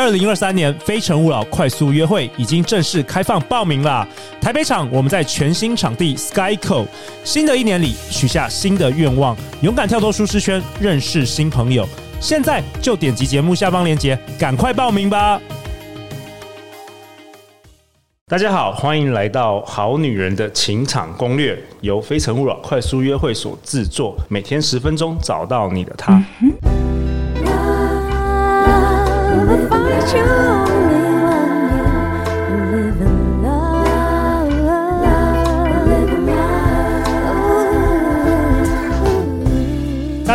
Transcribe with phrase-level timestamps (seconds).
[0.00, 4.08] 二零二三年《非诚勿扰》快速约会已经正式开放报名啦！
[4.40, 6.86] 台北场我们在全新场地 Skyco，
[7.22, 11.86] 新的一年里许下新的愿望，勇敢跳脱舒适圈，认识新朋友。
[12.18, 15.38] 现在就点击节目下方链接，赶快报名吧！
[18.26, 26.14] 大家好，欢迎来到《好女人的情场攻略》，由《非诚勿扰》快速约会所制作，每天十分钟，找到你的他。
[26.40, 26.69] 嗯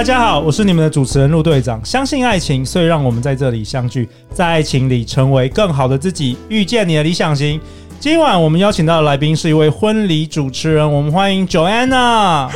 [0.05, 1.83] 大家好，我是你们的主持人陆队长。
[1.83, 7.59] 相信爱情，所以让我们在这里相聚，在爱情里成为更好的自己，遇见你的理想型。
[7.99, 12.47] 今晚我们邀请到的来宾是一位婚礼主持人，我们欢迎 Joanna。
[12.47, 12.53] 嗨，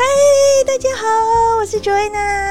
[0.67, 2.48] 大家好，我是 Joanna。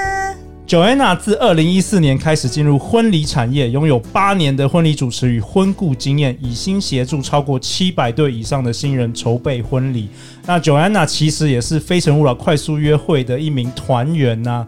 [0.68, 10.10] Joanna 自二零一四年开始进入婚礼产业，拥有八年的婚礼主持与婚顾经验，以心协助超过七百对以上的新人筹备婚礼。
[10.44, 14.66] 那 Joanna 其实也是非诚勿扰快速约会的一名团员呐。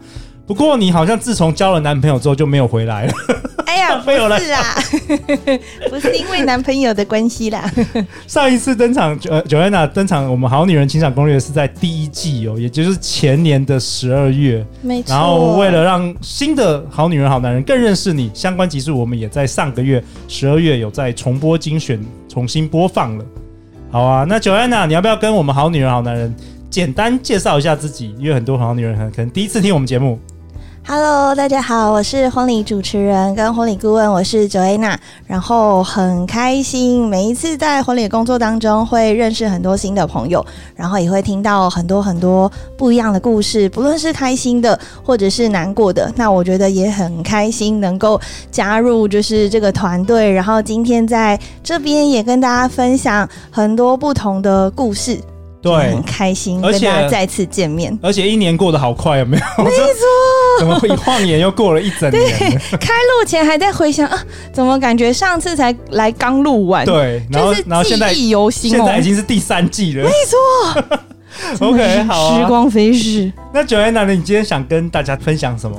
[0.50, 3.12] 不过你好像自从交了男朋友之后就没有回来了。
[3.66, 4.74] 哎呀， 不是啊，
[5.88, 7.70] 不是因为男朋友的关系啦。
[8.26, 14.66] 上一次登场，呃，Joanna 登场，我们好女人情场攻略是在第一季哦，也就是前年的十二月。
[14.82, 15.14] 没错。
[15.14, 23.24] 然后为了让新的好女人好男人更认识你，相关集数我们也在上个月十二月有在重播精选，重新播放了。
[23.92, 26.34] 好啊，那 Joanna，你要不要跟我们好女人好男人
[26.68, 28.12] 简单介绍一下自己？
[28.18, 30.18] 因为很多好女人可能第一次听我们节目。
[30.92, 55.20] Hello，大家好，我是婚礼主持人跟婚礼顾问，我是 Joanna，然后很开心每一次在婚礼工作当中会认识很多新的朋友，然后也会听到很多很多不一样的故事，不论是开心的或者是难过的，那我觉得也很开心能够加入就是这个团队，然后今天在这边也跟大家分享很多不同的故事。
[55.62, 59.64] 对，很开心跟大家再次见面，而且一年过得好快，有没有？
[59.64, 60.06] 没错，
[60.58, 62.22] 怎么会一晃眼又过了一整年？
[62.38, 64.18] 对，开录前还在回想啊，
[64.52, 66.84] 怎么感觉上次才来刚录完？
[66.86, 70.98] 对，然后然后现在记忆犹新，现在已经是第三季了，没错。
[71.60, 73.32] OK，好啊，时光飞逝。
[73.52, 74.14] 那 Joanna 呢？
[74.14, 75.76] 你今天想跟大家分享什么？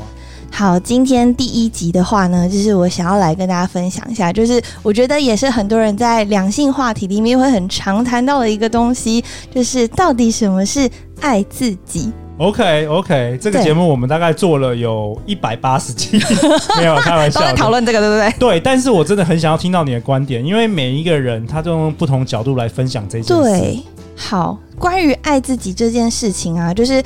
[0.54, 9.24] 好，今天第一集的话呢，就是我想要来跟大家分享一下，就是我觉得也是很多人在两性话题里面会很常谈到的一个东西，
[9.54, 10.88] 就是到底什么是
[11.22, 16.20] 爱自己？OK OK，这个节目我们大概做了有一百八十集，
[16.78, 18.32] 没有开玩笑，都在讨论这个，对不对？
[18.38, 23.42] 对，但是我真的很想要听到你的观点，因为每一个人他都用不同角度来分享这件事。
[23.42, 23.80] 对，
[24.16, 27.02] 好，关于爱自己这件事情啊，就是。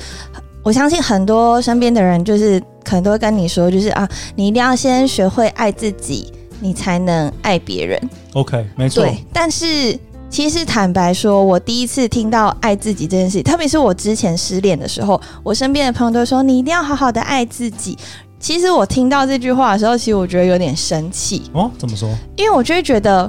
[0.62, 8.00] 我相信很多身边的人，就是可能都会跟你说，就是啊，你一定要先学会爱自己，你才能爱别人。
[8.34, 9.02] OK，没错。
[9.02, 9.98] 对，但是
[10.30, 17.98] 其实坦白说，我第一次听到爱自己这件事，特别是我之前失恋的时候，我身边的朋友都说，你一定要好好的爱自己。
[18.38, 21.42] 其实我听到这句话的时候，其实我觉得有点生气。
[21.52, 22.08] 哦，怎么说？
[22.36, 23.28] 因为我就会觉得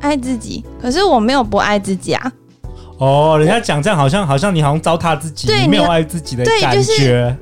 [0.00, 2.32] 爱自己，可是我没有不爱自己啊。
[2.98, 6.70] 哦，人家讲这样好像好像你好像糟蹋自己，你没有爱自己的感觉。
[6.70, 7.36] 对，就是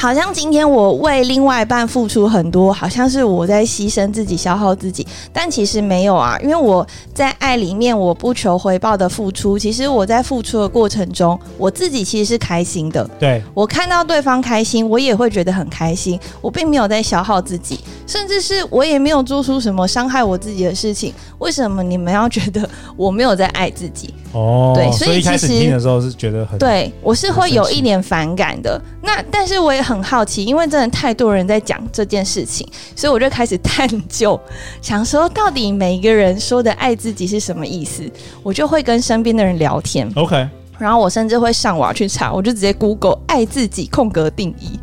[0.00, 6.38] 好像今天我为另外一半付出很多，好像是我在牺牲自己、消耗自己，但其实没有啊。
[6.42, 13.06] 因为我在爱里面，我不求回报的付出，其实我在付出的过程中，我自己其实是开心的。
[13.18, 16.18] 对，我看到对方开心，我也会觉得很开心。
[16.40, 21.12] 我并没有在消耗自己，甚至是我也没有做出什么伤害我自己的事情。
[21.40, 24.14] 为什么你们要觉得我没有在爱自己？
[24.32, 28.80] 哦，对，所以，一开始听的时候是觉得很对，我是会有一点反感的。
[29.02, 32.64] 那但是我也很好奇，因为真的太多人在讲这件事情，
[32.94, 34.40] 所以我就开始探究，
[34.80, 38.08] 想说到底每一个人说的爱自己是什么意思？
[38.44, 44.78] 我就会跟身边的人聊天，OK，然后我甚至会上网去查，我就直接 Google 爱自己空格定义，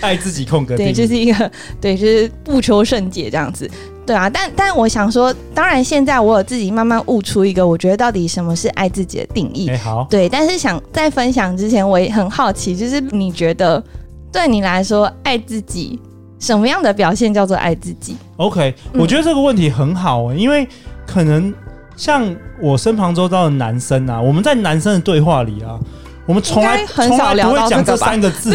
[0.00, 3.68] 爱自己空格定义，对，就是一个对，就是不求甚解这样子。
[4.06, 9.68] 对啊，但但我想说，当然现在我有自己慢慢悟出一个，我觉得到底什么是爱自己的定义。
[9.70, 13.82] 哎，好，对，但是想在分享之前，我也很好奇，就是你觉得
[14.30, 15.98] 对你来说，爱自己
[16.38, 20.68] 什么样的表现叫做爱自己？OK，我觉得这个问题很好，因为
[21.06, 21.52] 可能
[21.96, 22.22] 像
[22.60, 25.80] 我身旁周遭的男生啊，我们在男生的对话里啊，
[26.26, 28.54] 我们从来很少聊不会讲这三个字，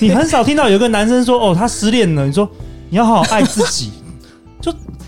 [0.00, 2.50] 你很少听到有个男生说哦，他失恋了，你说
[2.90, 3.92] 你要好好爱自己。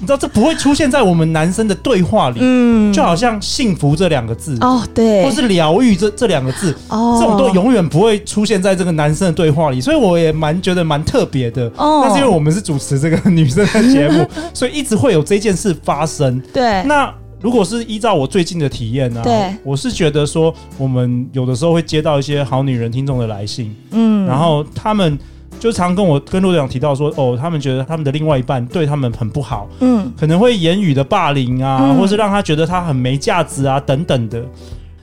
[0.00, 11.70] 就你知道，这不会出现在我们男生的对话里，嗯，就好像幸福这两个字哦，对，或是疗愈这这两个字哦，这种都永远不会出现在这个男生的对话里，所以我也蛮觉得蛮特别的。
[11.76, 16.40] 哦，那是因为我们是主持这个女生的节目， 所以一直会有这件事发生。
[16.52, 25.18] 对，那如果是依照我最近的体验呢，对，我是觉得说，我们有的时候会接到一些好女人听众的来信，嗯，然后他们。
[25.60, 34.42] 就常跟我跟陆队长提到说，哦，他们觉得他们的另外一半对他们很不好，嗯，可能会言语的霸凌啊，嗯、或是让他觉得他很没价值啊，等等的，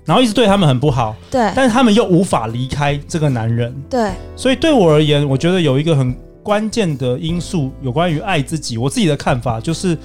[0.03, 6.11] 然后一直对他们很不好，对，但是他们又无法离开这个男人，对，所以对我而言，我觉得有一个很
[6.41, 9.95] 关键的因素，有关于爱自己，我自己的看法就是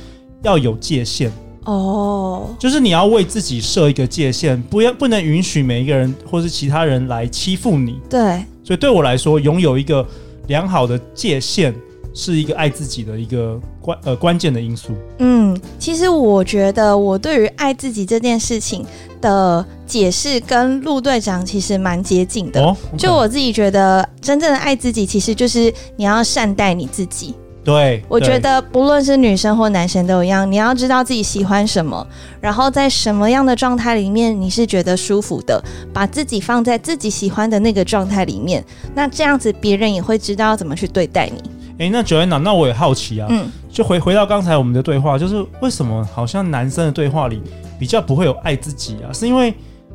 [0.43, 1.32] 要有界限，
[1.64, 10.06] 哦，就是你要为自己设一个界限，不要不能允许每一个人或是其他人来欺负你，对，所以对我来说，拥有一个。
[10.49, 11.75] 良好的界限
[12.15, 14.93] 是一个爱自己的一个关呃关键的因素。
[15.19, 18.85] 嗯，其实我觉得我对于爱自己这件事情
[19.21, 22.62] 的解释跟陆队长其实蛮接近的。
[22.62, 27.35] 哦 okay、就我自己觉得，真正的爱自己其实就是你要善待你自己。
[27.64, 32.05] 对，我觉得不论是女生或男生都一样，你要知道自己喜欢什么，
[32.41, 35.62] 然后在什么样的状态里面你是觉得舒服的，
[35.93, 38.64] 把自己放在自己喜欢的那个状态里面，
[38.94, 41.43] 那这样子别人也会知道怎么去对待你。
[41.79, 47.41] 诶，那 Joanna，那我也好奇啊，嗯，就回回到刚才我们的对话，就是为什么好像男生的对话里
[47.79, 49.12] 比较不会有爱自己啊？
[49.12, 49.55] 是因为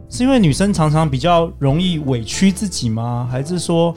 [0.10, 3.28] 是因为女生常常比较容易委屈自己吗？
[3.30, 3.94] 还是说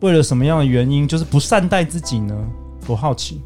[0.00, 2.34] 为了什么样的原因，就是不善待自己呢？
[2.86, 3.40] 我好奇，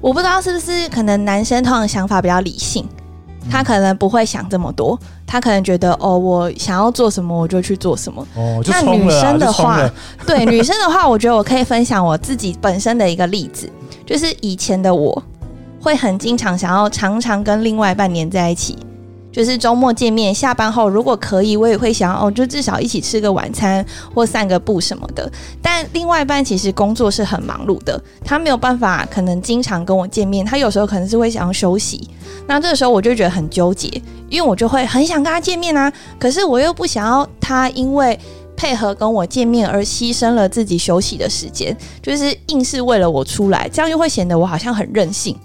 [0.00, 2.86] 我不知道是不是可能男生通常想法比较理性，
[3.50, 8.26] 他可能不会想这么多，他可能觉得哦，我想要做什么我就去做什么。
[8.36, 9.90] 哦，那女生的话，
[10.26, 13.68] 对女生的话，我觉得我可以分享我自己本身的一个例子，
[14.06, 15.22] 就是以前的我
[15.80, 18.78] 会很经常想要常常跟另外一半黏在一起。
[19.32, 23.84] 就是周末见面，下班后如果可以，我也会想哦，就至少一起吃个晚餐
[24.14, 25.30] 或散个步什么的。
[25.62, 32.08] 但另外一半其实工作是很忙碌的，他没有办法可能经常跟我见面，他有时候可能是会想要休息。
[32.46, 33.88] 那这个时候我就觉得很纠结，
[34.28, 38.18] 因为我就会很想跟他见面啊，可是我又不想要他因为
[38.56, 45.36] 配合跟我见面而牺牲了自己休息的时间，就是硬是为了我出来，这样又会显得我好像很任性。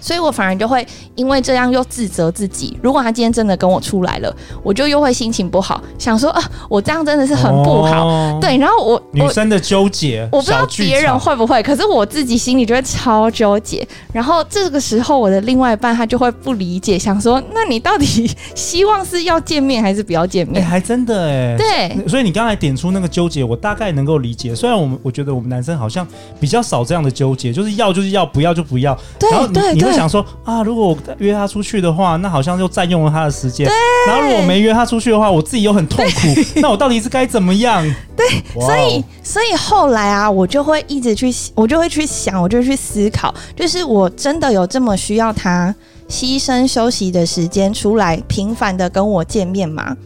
[0.00, 2.78] 所以我反而就会因为这样又自责自己。
[2.82, 8.06] 如果他今天真的跟我出来了，我就又会心情不好，想说啊，我这样真的是很不好。
[8.06, 13.86] 哦、对，然后我女生的纠结，我不知道别人会不会，可是我自己心里就会超纠结。
[14.12, 20.62] 然后这个时候，我的另外一半他就会不理解，想说，那你到底希望是要见面还是不要见面？
[20.62, 21.56] 欸、 还真的哎。
[21.56, 24.54] 对，所以你刚才点出那个纠结，我大概能够理解。
[24.54, 26.06] 虽然我们我觉得我们男生好像
[26.38, 28.96] 比较少这样的纠结，就是要就是要，不要就不要。
[29.18, 29.74] 对对。
[29.78, 33.68] 对就想说啊，如果我约他出去的话，那好像就占用了他的时间。
[34.06, 36.60] 然后如果没约他出去的话，我自己又很痛苦。
[36.60, 37.82] 那我到底是该怎么样？
[38.16, 38.26] 对，
[38.60, 45.74] 所以所以后来啊，我就会一直去，我就会去想，我就去思考，就是我真的有这么需要他
[46.08, 49.96] 牺牲休息的时间出来频繁的跟我见面吗？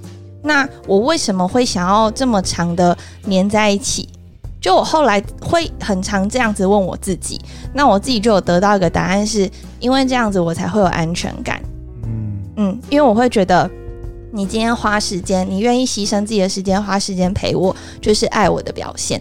[0.43, 2.97] 那我为什么会想要这么长的
[3.27, 4.09] 黏在一起？
[4.63, 7.39] 就我后来会很常这样子问我自己，
[7.75, 9.51] 那我自己就有得到一个答案是，是
[9.81, 11.61] 因为这样子我才会有安全感。
[12.05, 13.69] 嗯嗯，因为我会觉得
[14.31, 19.21] 你今天花时间，你愿意牺牲自己的时间花时间陪我，就是爱我的表现。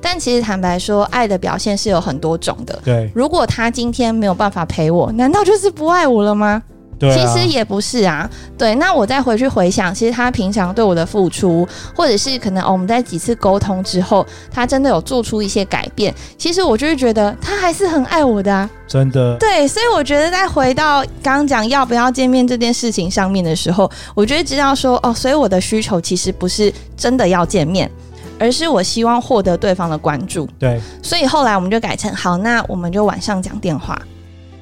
[0.00, 2.78] 但其实坦白说，爱的表现是有很多种的。
[2.84, 6.62] 对，如果他今天没有办法陪我，难道就是不爱我了吗？
[6.98, 8.74] 对啊、其实也不是啊，对。
[8.76, 16.14] 那我再回去回想，其实他平常对我的付出，或者是可能、哦、我们在几次沟通之后，他真的有做出一些改变。
[16.38, 19.36] 其实我就是觉得他还是很爱我的啊，真的。
[19.36, 27.90] 对，所以我觉得在回到刚刚讲要不要见面这件事情上面的时候，我就会知道说哦，所以我的需求其实不是真的要见面，
[28.38, 30.48] 而是我希望获得对方的关注。
[30.58, 34.00] 对，所以后来我们就改成好，那我们就晚上讲电话。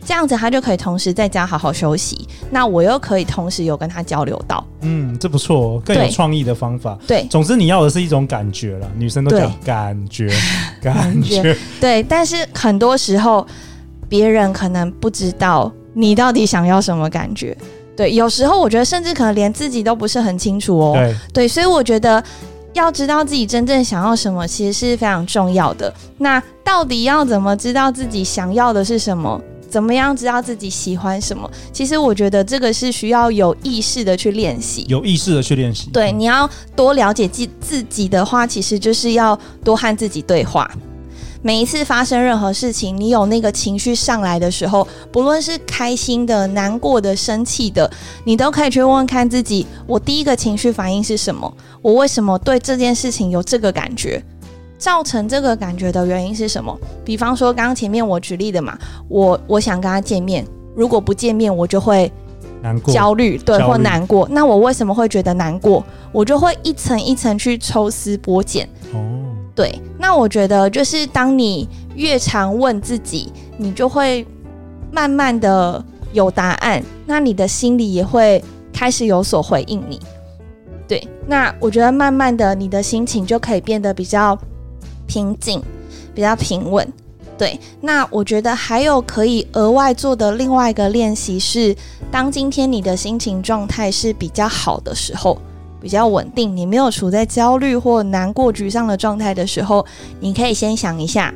[0.05, 4.65] 这样子他就可以同时在家好好休息，那我又可以同时有跟他交流到。
[4.83, 6.99] 嗯，这不错，更有创意的方法。
[7.07, 10.31] 对，总之你要的是一种感觉了，女生都讲 感觉，
[10.83, 11.57] 感觉。
[11.81, 13.47] 对，但是很多时候
[14.09, 17.57] 别人可能不知道你到底想要什么感觉。
[17.97, 20.93] 对，有时候我觉得甚至可能连自己都不是很清楚哦。
[20.95, 22.23] 对，对，所以我觉得
[22.73, 25.95] 要知道自己真正想要什么，其实是非常重要的。
[26.19, 29.41] 那到底要怎么知道自己想要的是什么？
[29.75, 31.51] 怎么样知道自己喜欢什么？
[31.73, 35.91] 其实我觉得这个是需要有意识的去练习，有意识的去练习。
[35.91, 40.71] 对，你要多了解自自己的话，其实就是要多和自己对话。
[41.43, 47.91] 每一次发生任何事情，你有那个情绪上来的时候，不论是开心的、难过的、生气的，
[48.23, 51.53] 你都可以去问问看自己：我第一个情绪反应是什么？
[51.83, 54.23] 我为什么对这件事情有这个感觉？
[54.77, 56.77] 造成这个感觉的原因是什么？
[57.05, 58.77] 比方说，刚刚前面我举例的嘛，
[59.09, 62.11] 我我想跟他见面，如果不见面，我就会
[62.61, 64.29] 难过、焦虑，对，或难过。
[64.31, 65.85] 那我为什么会觉得难过？
[66.13, 68.69] 我就会一层一层去抽丝剥茧。
[68.93, 68.99] 哦，
[69.55, 69.81] 对。
[69.99, 74.27] 那我觉得，就是当你越常问自己，你就会
[74.91, 80.01] 慢慢的有答案，那你的心里也会开始有所回应你。
[80.87, 81.07] 对。
[81.27, 84.39] 那我觉得，慢慢的，你的心情就可以变得比较。
[85.07, 85.63] 平静，
[86.15, 86.87] 比较平稳，
[87.37, 87.59] 对。
[87.81, 91.75] 那我觉得还有可以额外做的另外一个练习是，
[92.11, 95.39] 当今天你的心情状态是比较好的时候，
[95.81, 99.85] 比较稳定，你没有处在焦虑或难过、沮丧的状态的时候，
[100.21, 101.33] 你可以先想一下，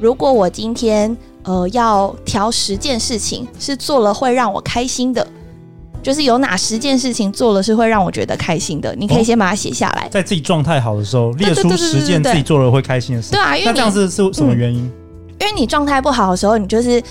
[0.00, 5.26] 如果我今天呃要挑十件事情是做了会让我开心的。
[6.06, 13.32] 就是有哪十件事情做了是会让我觉得开心的，你可以先把它写下来，在自己状态好的时候列出十件自己做了会开心的事。
[13.32, 14.84] 对啊，因为那这样子是什么原因？
[14.84, 14.92] 嗯，
[15.40, 17.02] 因为你状态不好的时候，你就是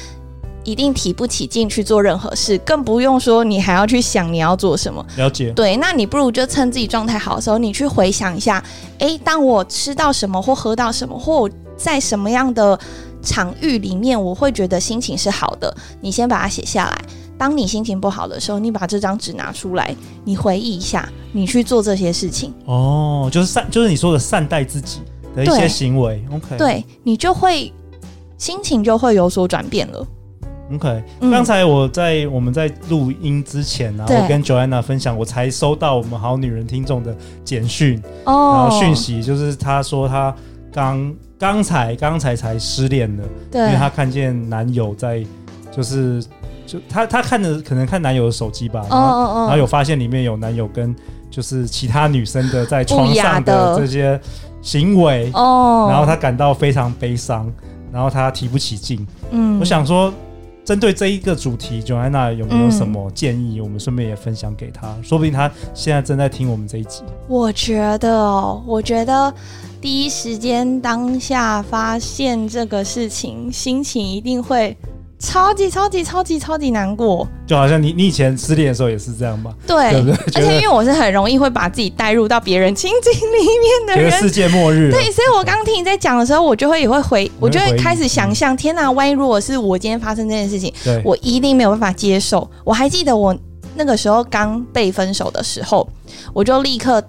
[0.64, 5.06] 一定提不起劲去做任何事，更不用说你还要去想你要做什么。
[5.18, 5.52] 了解。
[5.52, 8.64] 对，那你不如就趁自己状态好的时候，你去回想一下，
[9.00, 12.80] 诶，当我吃到什么或喝到什么，或在什么样的
[13.22, 17.02] 场域里面，我会觉得心情是好的，你先把它写下来。
[17.38, 22.54] 当你心情不好的时候，你把这张纸拿出来，你回忆一下，你去做这些事情。
[22.66, 25.02] 哦，就是善，就是你说的善待自己
[25.36, 26.24] 的一些行为。
[26.32, 27.74] OK，对，你就会
[28.38, 30.08] 心情就会有所转变了。
[30.74, 40.34] OK，刚、嗯、才我在我们在录音之前呢、啊，我跟 Joanna 分享，我才收到我们好女人听众的简讯哦，然后讯息就是她说她
[40.72, 45.22] 刚刚才刚才才失恋了，对，因为她看见男友在
[45.70, 46.24] 就是。
[46.66, 50.96] 就她，她看着可能看男友的手机吧，然后，哦哦哦，然后有发现里面有男友跟
[51.30, 54.20] 就是其他女生的在床上的这些
[54.62, 57.52] 行为，哦，然后她感到非常悲伤，
[57.92, 59.06] 然后她提不起劲。
[59.32, 60.14] 嗯，我想说，
[60.64, 63.62] 针对这一个主题，Joanna 有没有什么建议？
[63.62, 67.04] 我们顺便也分享给他，说不定他现在正在听我们这一集。
[67.28, 69.32] 我觉得哦，我觉得
[69.80, 74.76] 第一时间当下发现这个事情，心情一定会。
[75.26, 79.52] 超级超级超级超级难过，就好像你你以前失恋的时候也是这样吧？
[79.66, 84.92] 对，对对，而且因为我是很容易会把自己带入到别人情景里面的人，世界末日。
[84.92, 92.48] 对，所以我刚刚听你在讲的时候，我就会也会回，我就会开始想象，嗯、天哪，万一如果是我今天发生这件事情，对，我一定没有办法接受。
[92.64, 93.36] 我还记得我
[93.76, 95.88] 那个时候刚被分手的时候，
[96.34, 97.04] 我就立刻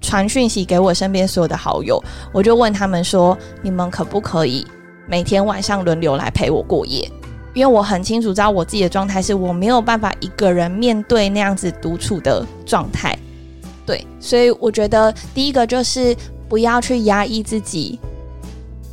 [0.00, 2.02] 传讯息给我身边所有的好友，
[2.32, 4.66] 我就问他们说：你们可不可以
[5.06, 7.06] 每天晚上轮流来陪我过夜？
[7.52, 13.16] 因为我很清楚知道我自己的状态是我没有办法一个人面对那样子独处的状态，
[13.84, 16.16] 对，所以我觉得第一个就是
[16.48, 17.98] 不要去压抑自己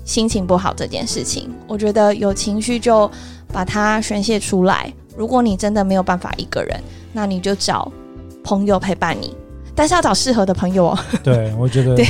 [0.06, 1.50] 心情不好这件事情。
[1.68, 3.10] 我觉得有情绪就
[3.52, 4.92] 把它宣泄出来。
[5.16, 6.80] 如果你真的没有办法一个人，
[7.14, 7.92] 那你就找
[8.44, 9.36] 朋友陪伴你，
[9.76, 11.00] 但是要找适合的朋友哦。
[11.24, 12.06] 对，我觉得对，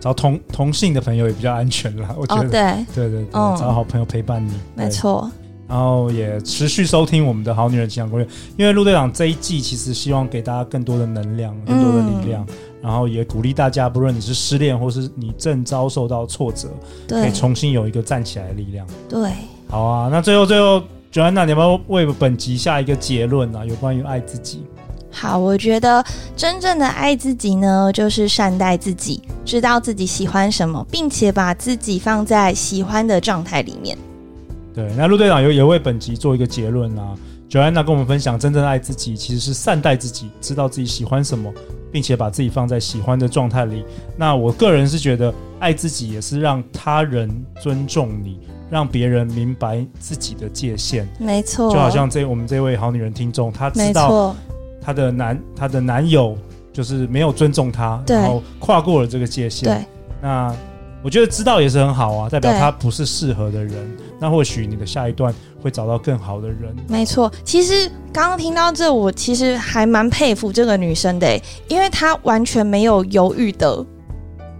[0.00, 2.14] 找同同性的朋友也比较安全啦。
[2.18, 5.30] 我觉得、哦、对，对对对，嗯、找好朋友陪伴你，没错。
[5.68, 16.68] 然后也持续收听我们的好女人情感攻略，因为陆队长这一季其实希望给大家更多的能量、更多的力量，嗯、然后也鼓励大家，不论你是失恋或是你正遭受到挫折，
[17.08, 18.86] 对，可以重新有一个站起来的力量。
[19.08, 19.30] 对，
[19.68, 20.80] 好啊，那最后最后
[21.12, 23.64] ，Joanna，你要不要为本集下一个结论啊？
[23.64, 24.64] 有关于爱自己。
[25.10, 26.04] 好，我觉得
[26.36, 33.96] 真正的爱自己呢，就是善待自己，知道自己喜欢什么，并且把自己放在喜欢的状态里面。
[34.76, 37.14] 对，那陆队长也也为本集做一个结论啊。
[37.48, 41.50] Joanna 跟我们分享，真正爱自己其实是善待自己，知道自己喜欢什么，
[41.90, 43.84] 并且把自己放在喜欢的状态里。
[44.18, 47.30] 那我个人是觉得，爱自己也是让他人
[47.62, 51.08] 尊重你，让别人明白自己的界限。
[51.18, 54.36] 没错，就好像这我们这位好女人听众，她知道
[54.82, 56.36] 她的男她的男友
[56.70, 59.68] 就是没有尊重她，然后跨过了这个界限。
[59.68, 59.86] 对，
[60.20, 60.54] 那。
[61.06, 63.96] 我觉得知道也是很好啊，代表他不是适合的人。
[64.18, 65.32] 那或许你的下一段
[65.62, 66.74] 会找到更好的人。
[66.88, 73.86] 没错，其实刚刚听到这，我其实还蛮佩服这个女生的，因为她完全没有犹豫的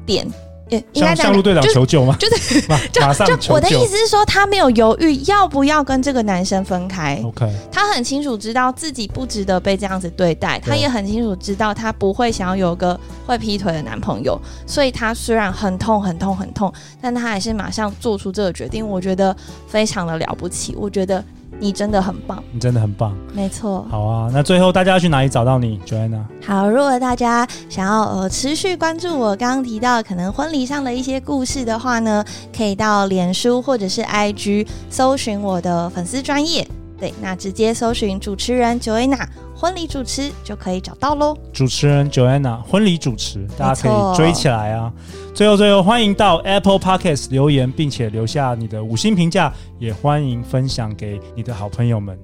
[0.07, 0.25] 点，
[0.69, 2.17] 也应该向陆队长求救吗？
[2.19, 2.63] 就是
[3.01, 7.21] 马上就我的意思是说，他没有犹豫要不要跟这个男生分开。
[7.25, 18.87] OK，他很清楚知道自己不值得被这样子对待，他也很清楚知道他不会想要有个会劈腿的男朋友，所以他虽然很痛很痛很痛，但他还是马上做出这个决定。
[18.87, 19.35] 我觉得
[19.69, 21.25] 非常的了不起，我觉得。
[21.59, 23.87] 你真的很棒，你真的很棒，没错。
[23.91, 26.23] 好啊，那最后大家要去哪里找到你，Joanna？
[26.45, 32.25] 好，如果大家想要呃持续关注我刚刚提到可能婚礼上的一些故事的话呢，
[32.57, 36.67] 可以到脸书或者是 IG 搜寻我的粉丝专页，
[36.99, 39.27] 对，那直接搜寻主持人 Joanna。
[39.59, 41.35] 婚礼主持就可以找到喽。
[41.51, 44.93] 主持人 Joanna，婚礼主持，大家可以追起来啊！
[45.35, 52.19] 最后最后，欢迎到 Apple Podcast 留言，并且留下你的五星评价，也欢迎分享给你的好朋友们。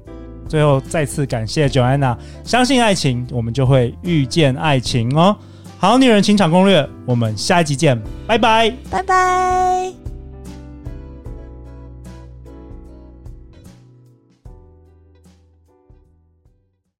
[0.46, 2.14] 最后再次感谢 Joanna，
[2.44, 5.34] 相信爱情，我们就会遇见爱情哦。
[5.78, 10.01] 好女人情场攻略，我们下一集见，拜拜，拜拜。